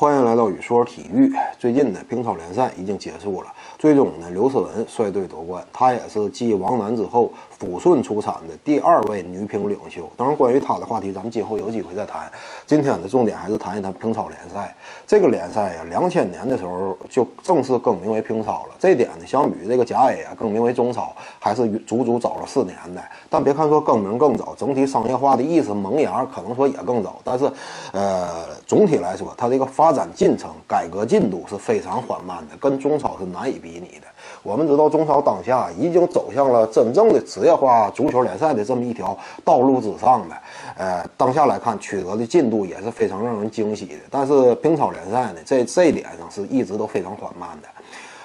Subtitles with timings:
[0.00, 1.30] 欢迎来到雨说体育。
[1.58, 7.30] 最近呢，乒超联赛已经结束了，最终呢，刘诗雯率队夺冠，她也是继王楠之后
[7.60, 10.10] 抚顺出产的第二位女乒领袖。
[10.16, 12.32] 当然，关于她的话题，咱们今后有机会再谈。
[12.64, 14.74] 今天的重点还是谈一谈乒超联赛。
[15.06, 18.74] 这个联赛呀，两千年的时候就正式更名为乒超了。
[18.78, 23.02] 这点呢，相比这个甲 A 啊更名为中超，还是足足早了四年的。
[23.28, 27.20] 但别看说更名更早，整体商业化的意思萌芽可能说也更早。
[27.22, 27.52] 但是，
[27.92, 34.06] 呃，总体来说，它这个发发展进程、改革进度是非常缓慢的，跟中超是难以比拟的。
[34.40, 40.36] 我们知道，中超当下已经走向了真正的职业化足球联赛的这么一条道路之上的。
[40.76, 43.96] 呃，当下来看，取得的进度也是非常让人惊喜的。
[44.08, 47.66] 但是，乒超联赛呢，在这一点上是一直都非常缓慢的。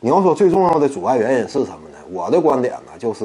[0.00, 1.96] 你要说最重要的阻碍原因是什么呢？
[2.10, 3.24] 我的观点呢，就是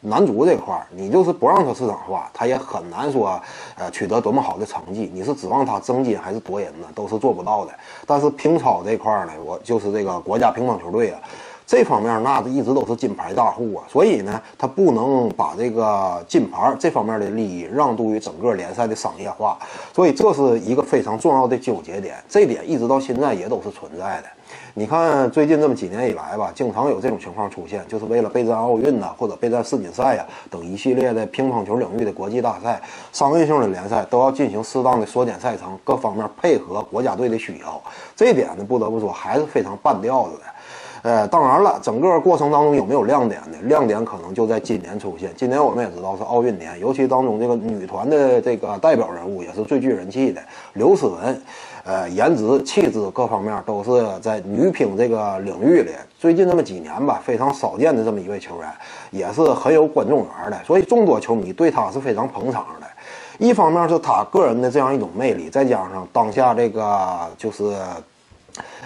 [0.00, 3.40] 男足这块儿，你就是不让他市场化，他也很难说，
[3.76, 5.10] 呃，取得多么好的成绩。
[5.12, 6.86] 你是指望他增金还是夺银呢？
[6.94, 7.72] 都是做不到的。
[8.06, 11.20] 但是乒超这块儿呢，我就是这个国家乒乓球队啊。
[11.68, 19.58] 这方面那一直都是金牌大户啊，所以呢，他不能把这个金牌这方面的利益让渡于整个联赛的商业化，
[19.92, 22.16] 所以这是一个非常重要的纠结点。
[22.26, 24.24] 这点一直到现在也都是存在的。
[24.72, 32.80] 你看最近这么几年以来吧，经常有这种情况出现，就是为了备战奥运呐，或者备战世锦赛呀等一系列的乒乓球领域的国际大赛、
[33.12, 37.78] 商业性的联赛，都要进行适当的缩减赛程，各方面配合国家队的需要。
[38.16, 40.44] 这一点呢，不得不说还是非常半吊子的。
[41.02, 43.58] 呃，当然了，整个过程当中有没有亮点呢？
[43.62, 45.30] 亮点可能就在今年出现。
[45.36, 50.40] 今年我们也知道是奥运年，尤其当中这个女团的这个代表人物也是最具人气的
[50.72, 51.40] 刘诗雯，
[51.84, 58.68] 呃，颜值、气质各方面都是在女乒这个领域里最近这么几年吧非常少见的这么一位球员，
[59.10, 62.86] 也是很有观众缘的，所以众多球迷对她是非常捧场的。
[63.38, 67.72] 一方面是她个人的这样一种魅力，再加上当下这个就是。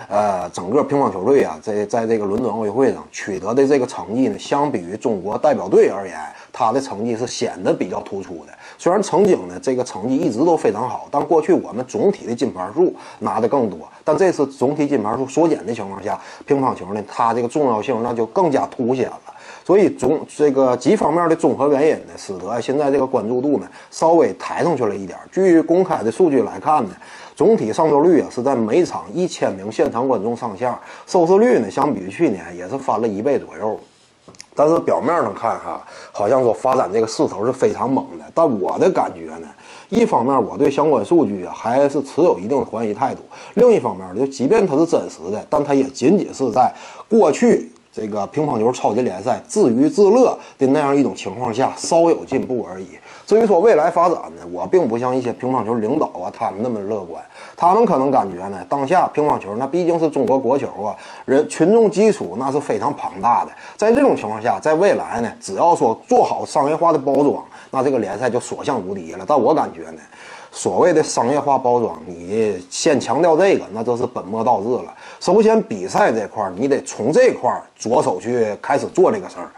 [0.08, 6.18] 呃，整个乒乓球队啊，在在这个伦敦奥运会上取得的这个成绩呢，相比于中国代表队而言，
[6.52, 8.52] 他的成绩是显得比较突出的。
[8.76, 19.20] 虽然曾经呢，这个成绩一直都非常好，但过去我们总体的金牌数拿的更多，但这次总体金牌数缩减的情况下，乒乓球呢，它这个重要性那就更加凸显了。
[19.64, 25.18] 所以总这个几方面的综合原因呢，使得现在这个关注度呢稍微抬上去了一点。
[25.30, 26.90] 据公开的数据来看呢。
[27.34, 33.80] 总体上座率啊是在每场一千名现场观众上下，收视率呢相比于去年也是翻了一倍左右。
[34.54, 38.24] 但是表面上看哈，好像说发展这个势头是非常猛的。
[38.34, 39.48] 但我的感觉呢，
[39.88, 43.22] 一方面我对相关数据啊还是持有一定的怀疑态度；
[43.54, 46.70] 另一方面，就即便它是真实的，但它也仅仅是在
[47.08, 52.88] 过去这个乒乓球超级联赛自娱自乐的那样一种情况下稍有进步而已。
[53.26, 57.22] 至于说未来发展呢，我并不像一些乒乓球领导啊，他们那么乐观。
[57.56, 63.52] 他们可能感觉呢，当下乒乓球那毕竟是中国国球啊，人群众基础那是非常庞大的。
[63.76, 69.24] 在这种情况下，在未来呢，只要说做好商业化的包装，那这个联赛就所向无敌了。
[69.28, 70.00] 但我感觉呢，
[70.54, 74.94] 所谓的商业化包装，你先强调这个，那就是本末倒置了。
[75.18, 79.50] 首先，比赛这块儿，你得从这块儿着手去开始做这个事儿。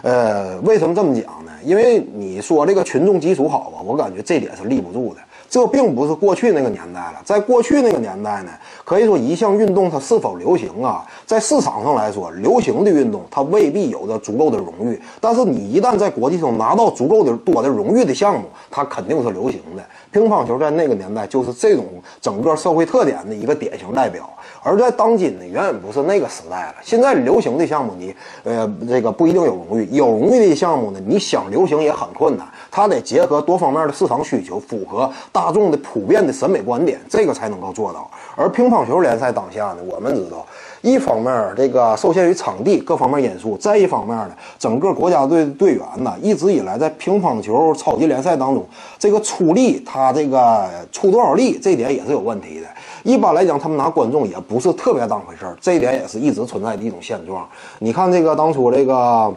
[0.00, 1.52] 呃，为什么这么讲呢？
[1.62, 5.20] 因为你说这个群众基础好吧，我感觉这点是立不住的。
[5.48, 8.50] 这并不是过去那个年代了，在过去那个年代呢，
[8.84, 15.00] 可以说一项运动它是否流行啊，在市场上来说，流行的运动它未必有着足够的荣誉。
[15.20, 19.82] 但是你一旦在国际上拿到足够的多的荣誉的项目，它肯定是流行的。
[20.10, 21.84] 乒乓球在那个年代就是这种
[22.20, 24.28] 整个社会特点的一个典型代表。
[24.62, 26.74] 而在当今呢，远远不是那个时代了。
[26.82, 32.46] 现在流行的项目，你呃这个不一定有荣誉；有荣誉的项目呢，你想流行也很困难。
[32.70, 38.10] 它得结合多方面的市场需求，符合大众的普遍的审美观点，这个才能够做到。
[38.34, 40.44] 而乒乓球联赛当下呢，我们知道，
[40.82, 48.66] 一方面这个受限于场地各方面因素，再一方面呢，整个国家队的队员呢，一直以来在乒乓球超级联赛当中，
[48.98, 52.66] 这个出力，他这个出多少力，这点也是有问题的。
[53.04, 57.48] 一般来讲，他们拿观众也不是特别当回事儿，这一点也是一直存在的一种现状。
[57.78, 59.32] 你看这个当初这个，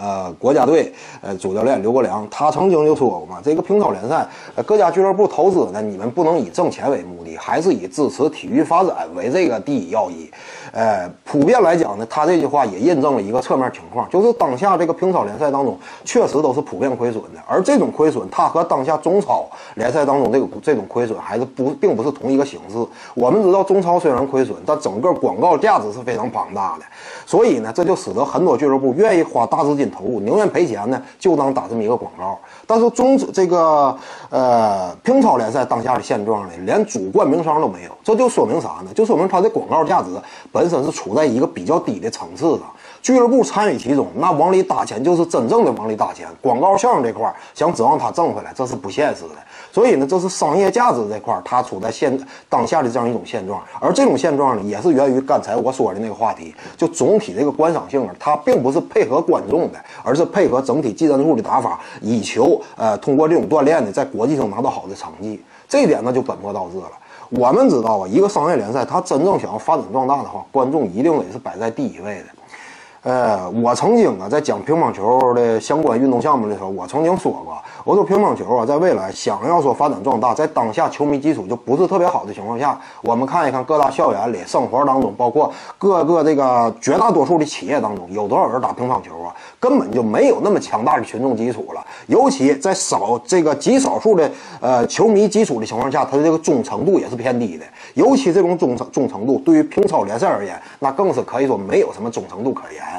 [0.00, 4.26] 呃，国家队呃主教练刘国梁，他曾经就说过嘛，这个乒超联赛
[4.64, 10.30] 各家俱乐部投资呢，你们不能以挣钱为目的，还是以支持体育发展为这个第一要义。
[10.72, 19.44] 呃，普遍来讲呢，他这句话也印证了一个侧面情况，就是当下这个乒超联赛当中确实都是普遍亏损的，而这种亏损，它和当下中超
[19.74, 22.78] 联赛当中这个这种亏损还是不并不是同一个形式。
[23.14, 26.84] 我们知道中超虽然亏损，但整个广告价值是非常庞大的，
[27.26, 32.38] 所以呢，这就使得很多俱乐部愿意花大资金投入，宁愿赔钱呢，就当打这么一个广告。
[32.66, 33.96] 但是中这个
[34.30, 38.90] 呃乒超联赛当下的现状呢，连主冠名商都没有，这就说明啥呢？
[38.94, 40.08] 就说明它的广告价值
[40.52, 42.62] 本身是处在一个比较低的层次上。
[43.02, 46.26] 俱乐部参与其中，那往里打钱就是真正的往里打钱。
[46.42, 49.30] 广告效应这块想指望他挣回来，这是不现实的。
[49.72, 52.18] 所以呢，这是商业价值这块它处在现
[52.48, 53.62] 当下的这样一种现状。
[53.80, 65.40] 而这种现状呢，也是源于刚才我说的那个话题，就总体这个观赏性啊，它并不是配合观众的，而是配合整体技战术的打法，以求呃通过这种锻炼呢，在国际上拿到好的成绩。
[65.68, 66.90] 这一点呢，就本末倒置了。
[67.30, 72.24] 我们知道啊，一个商业联赛，它真正想要发展壮大的话，观众一定得是摆在第一位的。
[73.02, 89.34] 呃，我曾经啊，在讲乒乓球的相关运动项目的时候，我曾经说过，我说乒乓球啊，在未来想要说发展壮大，在当下球迷基础就不是特别好的情况下，我们看一看各大校园里、生活当中，包括各个这个绝大多数的企业当中，有多少人打乒乓球啊？
[89.58, 91.82] 根本就没有那么强大的群众基础了。
[92.06, 94.30] 尤其在少这个极少数的
[94.60, 97.64] 呃球迷基础的情况下，它的这个忠诚度也是偏低的。
[97.94, 102.89] 尤其这种忠诚忠诚度，对于乒超联赛而言，那更是可以说没有什么忠诚度可言。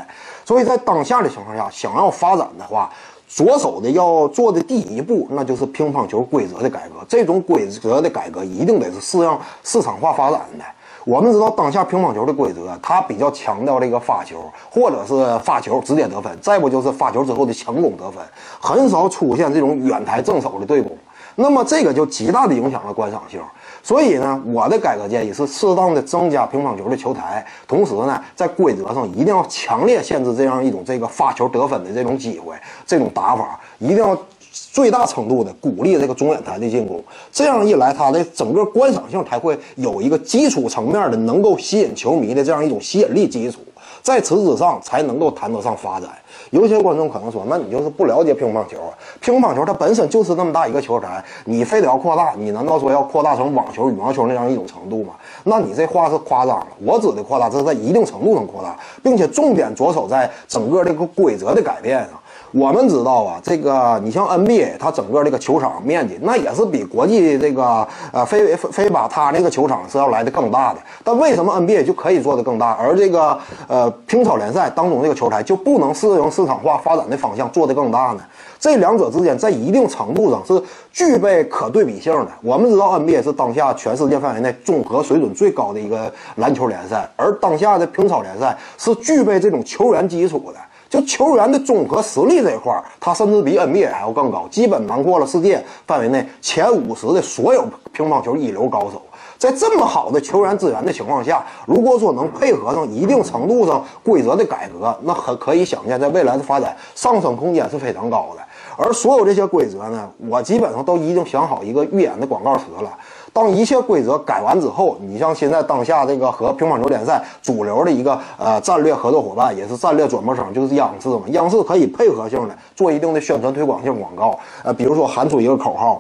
[0.46, 2.92] 所以在当下的情况下，想要发展的话，
[3.28, 6.96] 着手的要做的第一步，那就是乒乓球规则的改革。
[7.08, 10.66] 这种规则的改革一定得是适应市场化发展的。
[11.04, 18.24] 我们知道，当下乒乓球的规则，它比较强调这个发球，或者是发球直接得分，再不就是发球之后的强攻得分，
[18.60, 20.96] 很少出现这种远台正手的对攻。
[21.36, 23.42] 那么这个就极大的影响了观赏性。
[23.84, 32.56] 所以呢，我的改革建议是适当的增加乒乓球的球台，同时呢，在规则上一定要强烈限制这样一种这个发球得分的这种机会，
[32.86, 34.16] 这种打法一定要
[34.52, 37.04] 最大程度的鼓励这个中远台的进攻。
[37.32, 43.62] 这样一来，它的整个观赏性才会有一个基础层面的能够吸引球迷的这样一种吸引力基础，
[44.02, 46.10] 在此之上才能够谈得上发展。
[46.52, 48.78] 有些观众可能说：“那你就是不了解乒乓球？
[49.22, 52.34] 乒乓球它本身就是那么大一个球台，你非得要扩大？
[52.38, 55.14] 你难道说要扩大成网球、羽毛球那样一种程度吗？
[55.46, 56.68] 那你这话是夸张了。
[56.86, 62.10] 我指的扩大，这是在一定程度上扩大，并且重点着手在整个这个规则的改变上。”
[62.54, 70.80] 我们知道啊，这个你像 NBA，它整个这个球场面积那也是比国际这个呃非非非把它那个球场是要来的更大的。
[71.02, 73.38] 但为什么 NBA 就可以做得更大，而这个
[73.68, 78.20] 呃乒超联赛当中这个球台就不能适应市场化发展的方向做得更大呢？
[78.60, 80.62] 这两者之间在一定程度上是
[80.92, 82.28] 具备可对比性的。
[82.44, 90.60] 我们知道 NBA 是当下全世界范围内综合水准最高的一个篮球联赛，而当下的乒超联赛是具备这种球员基础的。
[90.92, 99.02] 就球员的综合实力这一块儿，他甚至比 NBA 还要更高，基本囊括了世界范围内前五十的所有乒乓球一流高手。
[99.42, 108.42] 在这么好的球员资源的情况下，如果说能配合上一定程度上规则的改革，那很可以想见，在未来的发展上升空间是非常高的。
[108.78, 112.92] 而所有这些规则呢，我基本上都已经想好一个预演的广告词了。
[113.34, 121.22] 当一切规则改完之后，你像现在当下这个和乒乓球联赛主流的一个呃战略合作伙伴，也是战略转播商，就是央视嘛。
[121.30, 126.00] 央视可以配合性的做一定的宣传推广性广告，呃，比如说喊出一个口号，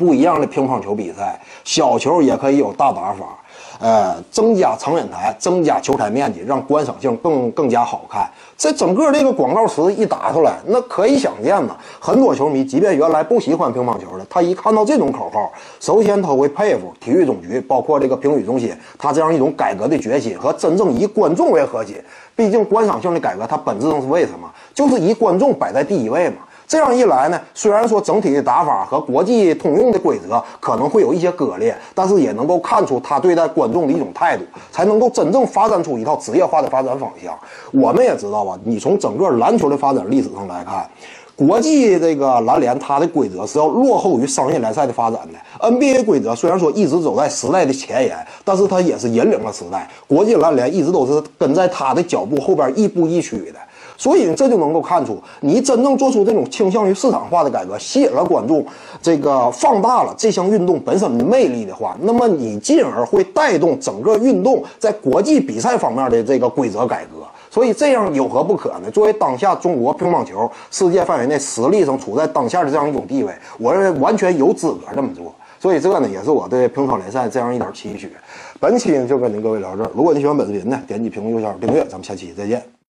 [0.00, 3.36] 不一样的乒乓球比赛，小球也可以有大打法。
[3.78, 8.28] 呃，增加长远台，增加球台面积，让观赏性更更加好看。
[8.56, 21.96] 这整个这个广告词一打出来，那可以想见嘛，很多球迷即便原来不喜欢乒乓球的，他一看到这种口号，首先他会佩服体育总局，包括这个评语中心，他这样一种改革的决心和真正以观众为核心。
[22.36, 24.50] 毕竟观赏性的改革，它本质上是为什么？
[24.74, 26.36] 就是以观众摆在第一位嘛。
[26.70, 37.36] 这样一来呢，虽然说整体的打法和国际通用的规则可能会有一些割裂，但是也能够看出他对待观众的一种态度，才能够真正发展出一套职业化的发展方向。
[37.72, 40.88] 我们也知道啊，你从整个篮球的发展历史上来看，
[41.34, 45.68] 国际这个篮联它的规则是要落后于商业联赛的发展的。
[45.68, 49.90] NBA 规则虽然说一直走在时代的前沿，但是它也是引领了时代。
[50.06, 53.58] 国际篮联一直都是跟在它的脚步后边亦步亦趋的。
[54.00, 58.64] 所以这就能够看出，你真正做出这种倾向于市场化的改革，吸引了观众，
[59.02, 67.18] 这个放大了这项运动本身的魅力的话，那么你进而会带动整个运动在国际比赛方面的这个规则改革。
[67.50, 68.90] 所以这样有何不可呢？
[68.90, 75.30] 作为当下中国乒乓球世界范围内实力上处在当下的这样一种地位，我认为完全有资格这么做。
[75.58, 78.10] 所以这呢，也是我对乒超联赛这样一点期许。
[78.58, 79.90] 本期就跟您各位聊这儿。
[79.94, 82.79] 如果你喜欢本视频呢，点击屏幕右下角订阅，咱们下期再见。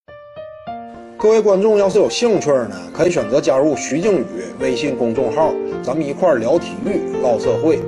[1.21, 4.25] 各位观众要是有兴趣呢，可以选择加入徐静宇
[4.59, 7.79] 微信公众号，咱们一块聊体育、唠社会。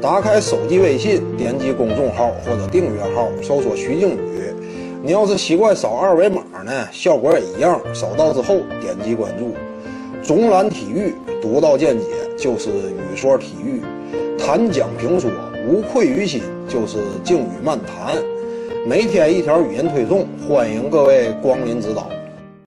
[0.00, 4.54] 打开手机微信，点击公众号或者订阅号，搜索徐静宇。
[5.02, 7.80] 你要是习惯扫二维码呢，效果也一样。
[7.92, 9.56] 扫到之后点击关注。
[10.22, 11.12] 总览体育，
[11.42, 12.04] 独到见解
[12.38, 13.82] 就是语说体育，
[14.38, 15.28] 谈讲评说
[15.68, 18.14] 无愧于心就是静语漫谈。
[18.86, 22.08] 每天一条语音推送，欢迎各位光临指导。